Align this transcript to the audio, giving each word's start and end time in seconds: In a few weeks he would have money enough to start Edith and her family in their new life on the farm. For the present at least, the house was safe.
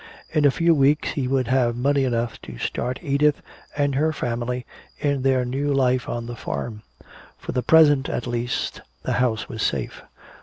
In 0.31 0.45
a 0.45 0.49
few 0.49 0.73
weeks 0.73 1.09
he 1.11 1.27
would 1.27 1.47
have 1.49 1.75
money 1.75 2.05
enough 2.05 2.41
to 2.41 2.57
start 2.57 2.97
Edith 3.03 3.39
and 3.77 3.93
her 3.93 4.11
family 4.11 4.65
in 4.97 5.21
their 5.21 5.45
new 5.45 5.71
life 5.71 6.09
on 6.09 6.25
the 6.25 6.35
farm. 6.35 6.81
For 7.37 7.51
the 7.51 7.61
present 7.61 8.09
at 8.09 8.25
least, 8.25 8.81
the 9.03 9.13
house 9.21 9.47
was 9.47 9.61
safe. 9.61 10.01